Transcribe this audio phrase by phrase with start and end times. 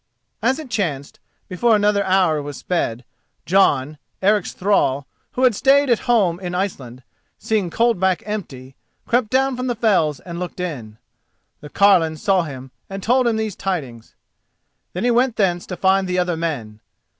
[0.41, 3.05] As it chanced, before another hour was sped,
[3.45, 7.03] Jon, Eric's thrall, who had stayed at home in Iceland,
[7.37, 8.75] seeing Coldback empty,
[9.05, 10.97] crept down from the fells and looked in.
[11.59, 14.15] The carline saw him, and told him these tidings.
[14.93, 16.79] Then he went thence to find the other men.